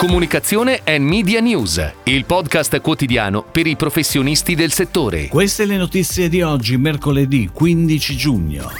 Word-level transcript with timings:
Comunicazione 0.00 0.80
e 0.82 0.98
Media 0.98 1.40
News, 1.40 1.92
il 2.04 2.24
podcast 2.24 2.80
quotidiano 2.80 3.42
per 3.44 3.66
i 3.66 3.76
professionisti 3.76 4.54
del 4.54 4.72
settore. 4.72 5.28
Queste 5.28 5.66
le 5.66 5.76
notizie 5.76 6.30
di 6.30 6.40
oggi, 6.40 6.78
mercoledì 6.78 7.50
15 7.52 8.16
giugno. 8.16 8.70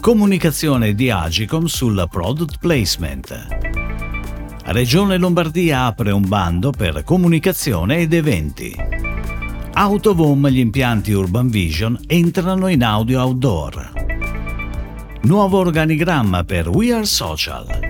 Comunicazione 0.00 0.94
di 0.94 1.10
Agicom 1.10 1.66
sul 1.66 2.08
product 2.10 2.56
placement. 2.56 3.46
Regione 4.64 5.18
Lombardia 5.18 5.84
apre 5.84 6.12
un 6.12 6.26
bando 6.26 6.70
per 6.70 7.04
comunicazione 7.04 7.98
ed 7.98 8.14
eventi. 8.14 8.74
Autovom 9.74 10.48
gli 10.48 10.60
impianti 10.60 11.12
Urban 11.12 11.50
Vision 11.50 12.00
entrano 12.06 12.68
in 12.68 12.82
audio 12.82 13.20
outdoor. 13.20 13.92
Nuovo 15.24 15.58
organigramma 15.58 16.42
per 16.44 16.70
We 16.70 16.90
Are 16.90 17.04
Social. 17.04 17.83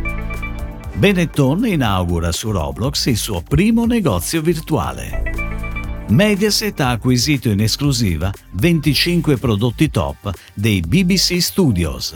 Benetton 0.97 1.67
inaugura 1.67 2.31
su 2.31 2.53
Roblox 2.53 3.07
il 3.07 3.17
suo 3.17 3.43
primo 3.43 3.85
negozio 3.85 4.41
virtuale. 4.41 6.05
Mediaset 6.09 6.79
ha 6.81 6.91
acquisito 6.91 7.49
in 7.49 7.61
esclusiva 7.61 8.31
25 8.53 9.37
prodotti 9.37 9.91
top 9.91 10.33
dei 10.55 10.81
BBC 10.81 11.39
Studios. 11.41 12.15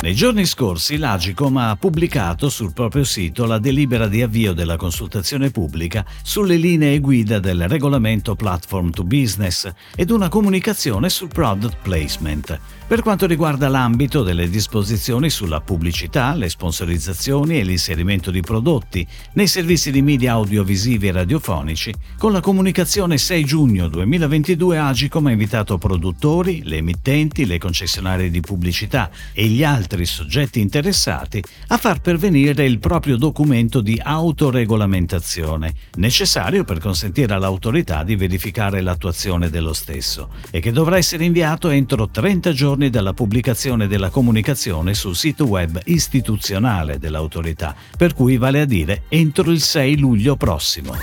Nei 0.00 0.14
giorni 0.14 0.44
scorsi 0.44 0.98
l'Agicom 0.98 1.56
ha 1.56 1.76
pubblicato 1.76 2.50
sul 2.50 2.74
proprio 2.74 3.04
sito 3.04 3.46
la 3.46 3.58
delibera 3.58 4.06
di 4.06 4.20
avvio 4.20 4.52
della 4.52 4.76
consultazione 4.76 5.50
pubblica 5.50 6.04
sulle 6.22 6.56
linee 6.56 6.98
guida 6.98 7.38
del 7.38 7.68
regolamento 7.68 8.34
Platform 8.34 8.90
to 8.90 9.02
Business 9.02 9.70
ed 9.94 10.10
una 10.10 10.28
comunicazione 10.28 11.08
sul 11.08 11.28
product 11.28 11.76
placement. 11.80 12.60
Per 12.86 13.00
quanto 13.00 13.26
riguarda 13.26 13.68
l'ambito 13.68 14.22
delle 14.22 14.50
disposizioni 14.50 15.30
sulla 15.30 15.62
pubblicità, 15.62 16.34
le 16.34 16.50
sponsorizzazioni 16.50 17.58
e 17.58 17.64
l'inserimento 17.64 18.30
di 18.30 18.42
prodotti 18.42 19.06
nei 19.34 19.46
servizi 19.46 19.90
di 19.90 20.02
media 20.02 20.32
audiovisivi 20.32 21.06
e 21.06 21.12
radiofonici, 21.12 21.94
con 22.18 22.32
la 22.32 22.40
comunicazione 22.40 23.16
6 23.16 23.44
giugno 23.44 23.88
2022 23.88 24.76
Agicom 24.76 25.26
ha 25.26 25.30
invitato 25.30 25.78
produttori, 25.78 26.62
le 26.64 26.76
emittenti, 26.76 27.46
le 27.46 27.56
concessionarie 27.56 28.28
di 28.28 28.40
pubblicità 28.40 29.10
e 29.32 29.46
gli 29.46 29.64
altri 29.64 29.83
altri 29.84 30.06
soggetti 30.06 30.60
interessati 30.60 31.42
a 31.68 31.76
far 31.76 32.00
pervenire 32.00 32.64
il 32.64 32.78
proprio 32.78 33.18
documento 33.18 33.82
di 33.82 34.00
autoregolamentazione, 34.02 35.74
necessario 35.96 36.64
per 36.64 36.78
consentire 36.78 37.34
all'autorità 37.34 38.02
di 38.02 38.16
verificare 38.16 38.80
l'attuazione 38.80 39.50
dello 39.50 39.74
stesso 39.74 40.30
e 40.50 40.60
che 40.60 40.72
dovrà 40.72 40.96
essere 40.96 41.24
inviato 41.24 41.68
entro 41.68 42.08
30 42.08 42.52
giorni 42.52 42.88
dalla 42.88 43.12
pubblicazione 43.12 43.86
della 43.86 44.08
comunicazione 44.08 44.94
sul 44.94 45.14
sito 45.14 45.44
web 45.44 45.78
istituzionale 45.84 46.98
dell'autorità, 46.98 47.74
per 47.96 48.14
cui 48.14 48.38
vale 48.38 48.60
a 48.60 48.64
dire 48.64 49.02
entro 49.08 49.50
il 49.50 49.60
6 49.60 49.98
luglio 49.98 50.36
prossimo. 50.36 50.96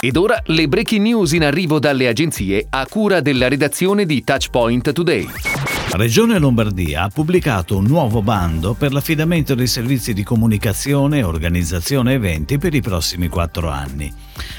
Ed 0.00 0.16
ora 0.16 0.42
le 0.46 0.66
breaking 0.66 1.02
news 1.02 1.32
in 1.32 1.44
arrivo 1.44 1.78
dalle 1.78 2.08
agenzie 2.08 2.66
a 2.68 2.86
cura 2.86 3.20
della 3.20 3.46
redazione 3.46 4.04
di 4.04 4.24
Touchpoint 4.24 4.92
Today. 4.92 5.75
Regione 5.88 6.38
Lombardia 6.38 7.04
ha 7.04 7.08
pubblicato 7.08 7.76
un 7.76 7.84
nuovo 7.84 8.20
bando 8.20 8.74
per 8.74 8.92
l'affidamento 8.92 9.54
dei 9.54 9.68
servizi 9.68 10.12
di 10.12 10.24
comunicazione 10.24 11.18
e 11.18 11.22
organizzazione 11.22 12.12
eventi 12.12 12.58
per 12.58 12.74
i 12.74 12.82
prossimi 12.82 13.28
quattro 13.28 13.70
anni. 13.70 14.12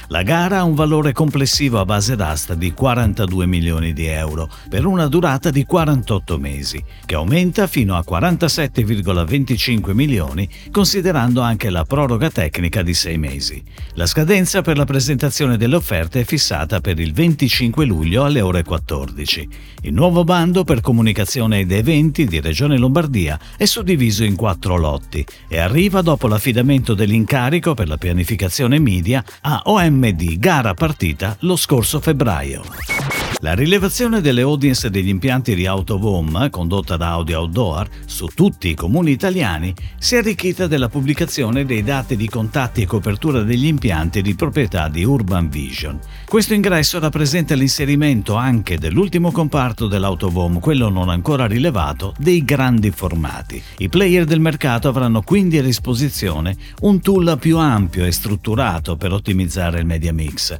La 0.08 0.22
gara 0.22 0.58
ha 0.58 0.64
un 0.64 0.74
valore 0.74 1.12
complessivo 1.12 1.78
a 1.78 1.84
base 1.84 2.16
d'asta 2.16 2.54
di 2.54 2.72
42 2.72 3.46
milioni 3.46 3.92
di 3.92 4.06
euro 4.06 4.50
per 4.68 4.86
una 4.86 5.06
durata 5.06 5.50
di 5.50 5.64
48 5.64 6.38
mesi, 6.38 6.82
che 7.04 7.14
aumenta 7.14 7.66
fino 7.66 7.94
a 7.94 8.02
47,25 8.08 9.92
milioni 9.92 10.48
considerando 10.72 11.42
anche 11.42 11.68
la 11.68 11.84
proroga 11.84 12.30
tecnica 12.30 12.82
di 12.82 12.94
6 12.94 13.18
mesi. 13.18 13.62
La 13.94 14.06
scadenza 14.06 14.62
per 14.62 14.76
la 14.76 14.86
presentazione 14.86 15.56
delle 15.58 15.76
offerte 15.76 16.20
è 16.20 16.24
fissata 16.24 16.80
per 16.80 16.98
il 16.98 17.12
25 17.12 17.84
luglio 17.84 18.24
alle 18.24 18.40
ore 18.40 18.64
14. 18.64 19.48
Il 19.82 19.92
nuovo 19.92 20.24
bando 20.24 20.64
per 20.64 20.80
comunicazione 20.80 21.26
ed 21.28 21.72
eventi 21.72 22.24
di 22.24 22.40
Regione 22.40 22.78
Lombardia 22.78 23.38
è 23.58 23.66
suddiviso 23.66 24.24
in 24.24 24.34
quattro 24.34 24.78
lotti 24.78 25.24
e 25.46 25.58
arriva 25.58 26.00
dopo 26.00 26.26
l'affidamento 26.26 26.94
dell'incarico 26.94 27.74
per 27.74 27.86
la 27.86 27.98
pianificazione 27.98 28.78
media 28.78 29.22
a 29.42 29.60
OMD 29.64 30.38
gara 30.38 30.72
partita 30.72 31.36
lo 31.40 31.56
scorso 31.56 32.00
febbraio. 32.00 33.07
La 33.40 33.54
rilevazione 33.54 34.20
delle 34.20 34.40
audience 34.40 34.90
degli 34.90 35.06
impianti 35.06 35.54
di 35.54 35.64
Autovom, 35.64 36.50
condotta 36.50 36.96
da 36.96 37.10
Audio 37.10 37.38
Outdoor, 37.38 37.88
su 38.04 38.26
tutti 38.34 38.68
i 38.68 38.74
comuni 38.74 39.12
italiani, 39.12 39.72
si 39.96 40.16
è 40.16 40.18
arricchita 40.18 40.66
della 40.66 40.88
pubblicazione 40.88 41.64
dei 41.64 41.84
dati 41.84 42.16
di 42.16 42.28
contatti 42.28 42.82
e 42.82 42.86
copertura 42.86 43.42
degli 43.42 43.66
impianti 43.66 44.22
di 44.22 44.34
proprietà 44.34 44.88
di 44.88 45.04
Urban 45.04 45.48
Vision. 45.50 46.00
Questo 46.26 46.54
ingresso 46.54 46.98
rappresenta 46.98 47.54
l'inserimento 47.54 48.34
anche 48.34 48.76
dell'ultimo 48.76 49.30
comparto 49.30 49.86
dell'Autovom, 49.86 50.58
quello 50.58 50.88
non 50.88 51.08
ancora 51.08 51.46
rilevato, 51.46 52.14
dei 52.18 52.44
grandi 52.44 52.90
formati. 52.90 53.62
I 53.76 53.88
player 53.88 54.24
del 54.24 54.40
mercato 54.40 54.88
avranno 54.88 55.22
quindi 55.22 55.58
a 55.58 55.62
disposizione 55.62 56.56
un 56.80 57.00
tool 57.00 57.38
più 57.38 57.56
ampio 57.58 58.04
e 58.04 58.10
strutturato 58.10 58.96
per 58.96 59.12
ottimizzare 59.12 59.78
il 59.78 59.86
media 59.86 60.12
mix. 60.12 60.58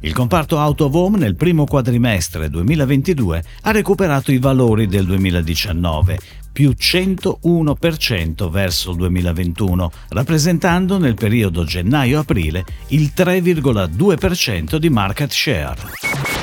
Il 0.00 0.12
comparto 0.12 0.60
Autovom 0.60 1.16
nel 1.16 1.34
primo 1.34 1.64
quadrimestre 1.64 2.48
2022 2.48 3.42
ha 3.62 3.72
recuperato 3.72 4.30
i 4.30 4.38
valori 4.38 4.86
del 4.86 5.04
2019, 5.04 6.18
più 6.52 6.70
101% 6.70 8.48
verso 8.48 8.92
il 8.92 8.96
2021, 8.96 9.90
rappresentando 10.10 10.98
nel 10.98 11.14
periodo 11.14 11.64
gennaio-aprile 11.64 12.64
il 12.88 13.10
3,2% 13.14 14.76
di 14.76 14.88
market 14.88 15.32
share. 15.32 15.76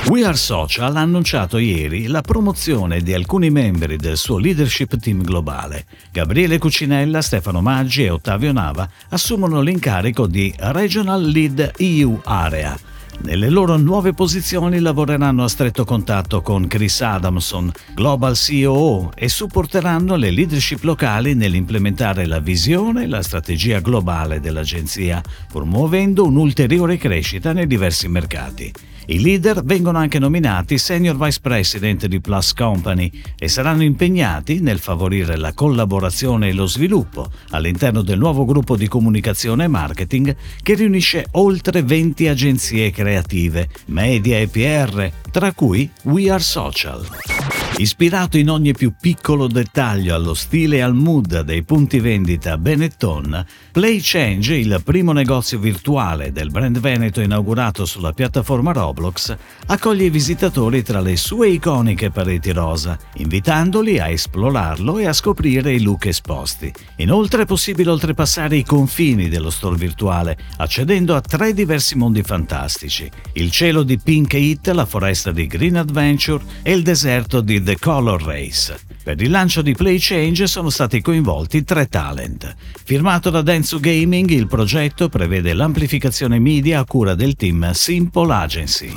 We 0.08 0.26
Are 0.26 0.36
Social 0.36 0.98
ha 0.98 1.00
annunciato 1.00 1.58
ieri 1.58 2.08
la 2.08 2.22
promozione 2.22 3.00
di 3.00 3.14
alcuni 3.14 3.50
membri 3.50 3.96
del 3.96 4.18
suo 4.18 4.38
leadership 4.38 4.98
team 4.98 5.24
globale. 5.24 5.86
Gabriele 6.12 6.58
Cucinella, 6.58 7.22
Stefano 7.22 7.62
Maggi 7.62 8.04
e 8.04 8.10
Ottavio 8.10 8.52
Nava 8.52 8.88
assumono 9.10 9.62
l'incarico 9.62 10.28
di 10.28 10.54
Regional 10.58 11.24
Lead 11.24 11.72
EU 11.78 12.20
Area 12.26 12.78
nelle 13.22 13.50
loro 13.50 13.78
nuove 13.78 14.14
posizioni 14.14 14.80
lavoreranno 14.80 15.44
a 15.44 15.48
stretto 15.48 15.86
contatto 15.86 16.42
con 16.42 16.68
Chris 16.68 17.02
Adamson, 17.02 17.72
Global 17.94 18.36
COO, 18.38 19.12
e 19.16 19.30
supporteranno 19.30 20.16
le 20.16 20.32
leadership 20.32 20.84
locali 20.84 21.34
nell'implementare 21.34 22.26
la 22.26 22.40
visione 22.40 23.04
e 23.04 23.08
la 23.08 23.22
strategia 23.22 23.80
globale 23.80 24.40
dell'agenzia, 24.40 25.22
promuovendo 25.52 26.26
un'ulteriore 26.26 26.98
crescita 26.98 27.54
nei 27.54 27.68
diversi 27.68 28.08
mercati. 28.08 28.74
I 29.08 29.22
leader 29.22 29.64
vengono 29.64 30.00
anche 30.00 30.18
nominati 30.18 30.80
Senior 30.80 31.16
Vice 31.18 31.40
President 31.40 32.08
di 32.08 32.20
Plus 32.20 32.54
Company 32.54 33.12
e 33.38 33.48
saranno 33.48 33.84
impegnati 33.84 34.62
nel 34.62 34.80
favorire 34.80 35.38
la 35.38 35.54
collaborazione 35.54 36.50
e 36.50 36.54
lo 36.54 36.66
sviluppo 36.66 37.30
all'interno 37.50 38.02
del 38.02 38.18
nuovo 38.18 38.46
gruppo 38.46 38.76
di 38.76 38.88
comunicazione 38.88 39.66
e 39.66 39.68
marketing 39.68 40.36
che 40.62 40.74
riunisce 40.74 41.28
oltre 41.34 41.84
20 41.84 42.28
agenzie 42.28 42.90
creative, 42.90 43.70
media 43.88 44.40
e 44.40 44.48
PR, 44.48 45.12
tra 45.30 45.52
cui 45.54 45.90
We 46.04 46.32
Are 46.32 46.42
Social. 46.42 47.55
Ispirato 47.78 48.38
in 48.38 48.50
ogni 48.50 48.72
più 48.72 48.94
piccolo 48.98 49.48
dettaglio 49.48 50.16
allo 50.16 50.34
stile 50.34 50.78
e 50.78 50.80
al 50.80 50.96
mood 50.96 51.42
dei 51.42 51.64
punti 51.64 52.00
vendita 52.00 52.58
Benetton, 52.58 53.46
Play 53.74 54.00
Change, 54.02 54.56
il 54.56 54.80
primo 54.82 55.12
negozio 55.12 55.60
virtuale 55.60 56.32
del 56.32 56.52
brand 56.52 56.80
veneto 56.80 57.20
inaugurato 57.20 57.84
sulla 57.86 58.14
piattaforma 58.14 58.72
Roblox, 58.72 59.36
accoglie 59.66 60.06
i 60.06 60.10
visitatori 60.10 60.84
tra 60.84 61.02
le 61.02 61.18
sue 61.18 61.50
iconiche 61.50 62.12
pareti 62.12 62.54
rosa, 62.54 62.98
invitandoli 63.16 64.00
a 64.00 64.08
esplorarlo 64.08 64.98
e 64.98 65.08
a 65.08 65.14
scoprire 65.14 65.74
i 65.74 65.82
look 65.82 66.06
esposti. 66.06 66.72
Inoltre 66.98 67.42
è 67.42 67.46
possibile 67.46 67.90
oltrepassare 67.90 68.56
i 68.56 68.64
confini 68.64 69.28
dello 69.28 69.50
store 69.50 69.76
virtuale, 69.76 70.38
accedendo 70.58 71.14
a 71.14 71.20
tre 71.20 71.54
diversi 71.54 71.98
mondi 71.98 72.24
fantastici: 72.24 73.12
il 73.34 73.52
cielo 73.52 73.84
di 73.84 73.98
Pink 73.98 74.34
Heat, 74.34 74.68
la 74.70 74.86
foresta 74.86 75.34
di 75.34 75.46
Green 75.46 75.76
Adventure 75.76 76.42
e 76.64 76.72
il 76.72 76.82
deserto 76.82 77.42
di 77.42 77.64
The 77.66 77.80
Color 77.80 78.22
Race. 78.22 78.80
Per 79.04 79.20
il 79.20 79.32
lancio 79.32 79.64
di 79.64 79.74
Play 79.74 79.98
Change 80.00 80.46
sono 80.46 80.70
stati 80.70 81.02
coinvolti 81.02 81.64
tre 81.64 81.88
talent. 81.88 82.56
Firmato 82.84 83.32
da 83.32 83.42
Dentsu 83.42 83.80
Gaming, 83.80 84.30
il 84.30 84.46
progetto 84.46 85.10
prevede 85.10 85.52
l'amplificazione 85.54 86.38
media 86.38 86.82
a 86.82 86.86
cura 86.86 87.16
del 87.16 87.36
team 87.36 87.72
Simple 87.72 88.32
Agency. 88.32 88.94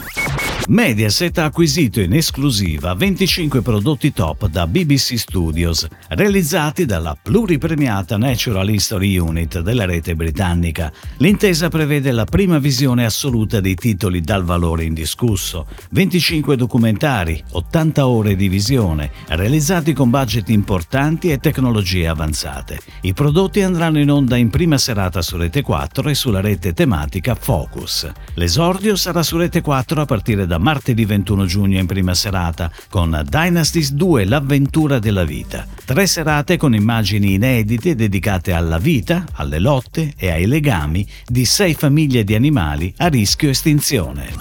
Mediaset 0.67 1.39
ha 1.39 1.45
acquisito 1.45 2.01
in 2.01 2.13
esclusiva 2.13 2.93
25 2.93 3.63
prodotti 3.63 4.13
top 4.13 4.49
da 4.49 4.67
BBC 4.67 5.17
Studios, 5.17 5.87
realizzati 6.09 6.85
dalla 6.85 7.17
pluripremiata 7.21 8.19
Natural 8.19 8.69
History 8.69 9.17
Unit 9.17 9.61
della 9.61 9.87
rete 9.87 10.15
britannica. 10.15 10.93
L'intesa 11.19 11.69
prevede 11.71 12.13
la 12.13 12.27
prima 12.27 12.59
visione 12.59 13.07
assoluta 13.07 13.61
dei 13.61 13.77
titoli 13.77 14.21
dal 14.21 14.45
valore 14.45 14.85
indiscusso, 14.85 15.67
25 15.93 16.57
documentari, 16.57 17.43
80 17.53 18.07
ore 18.07 18.37
di 18.37 18.49
visione, 18.49 19.11
realizzati 19.29 19.95
con 19.95 20.11
budget 20.11 20.51
importanti 20.51 21.31
e 21.31 21.39
tecnologie 21.39 22.09
avanzate. 22.09 22.81
I 23.03 23.15
prodotti 23.15 23.63
andranno 23.63 24.01
in 24.01 24.11
onda 24.11 24.37
in 24.37 24.51
prima 24.51 24.77
serata 24.77 25.23
su 25.23 25.39
Rete 25.39 25.63
4 25.63 26.11
e 26.11 26.15
sulla 26.15 26.41
rete 26.41 26.75
tematica 26.75 27.35
Focus. 27.35 28.11
L'esordio 28.35 28.97
sarà 28.97 29.23
su 29.23 29.39
Rete 29.39 29.63
4 29.63 30.03
a 30.03 30.05
partire 30.05 30.47
da 30.49 30.59
martedì 30.59 31.05
21 31.05 31.47
giugno 31.47 31.79
in 31.79 31.87
prima 31.87 32.15
serata 32.15 32.73
con 32.89 33.23
Dynasties 33.29 33.93
2 33.93 34.25
L'avventura 34.25 34.99
della 34.99 35.25
vita. 35.25 35.65
Tre 35.85 36.06
serate 36.06 36.56
con 36.56 36.75
immagini 36.75 37.35
inedite 37.35 37.95
dedicate 37.95 38.53
alla 38.53 38.79
vita, 38.79 39.27
alle 39.35 39.61
lotte 39.61 40.15
e 40.17 40.31
ai 40.31 40.47
legami 40.47 41.06
di 41.27 41.45
sei 41.45 41.75
famiglie 41.75 42.25
di 42.25 42.35
animali 42.35 42.93
a 42.97 43.06
rischio 43.06 43.50
estinzione. 43.50 44.33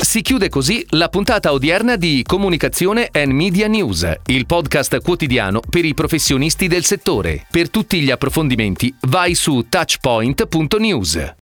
Si 0.00 0.20
chiude 0.20 0.48
così 0.48 0.84
la 0.90 1.08
puntata 1.08 1.52
odierna 1.52 1.96
di 1.96 2.22
Comunicazione 2.26 3.08
and 3.12 3.32
Media 3.32 3.66
News, 3.66 4.06
il 4.26 4.46
podcast 4.46 5.00
quotidiano 5.00 5.60
per 5.60 5.84
i 5.84 5.94
professionisti 5.94 6.66
del 6.66 6.84
settore. 6.84 7.46
Per 7.50 7.70
tutti 7.70 8.00
gli 8.00 8.10
approfondimenti 8.10 8.94
vai 9.02 9.34
su 9.34 9.66
touchpoint.news. 9.68 11.34